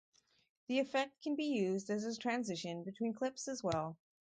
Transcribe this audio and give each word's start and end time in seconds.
The 0.67 0.79
effect 0.79 1.21
can 1.21 1.35
be 1.35 1.43
used 1.43 1.91
as 1.91 2.05
a 2.05 2.17
transition 2.17 2.81
between 2.83 3.13
clips 3.13 3.47
as 3.47 3.61
well. 3.61 3.99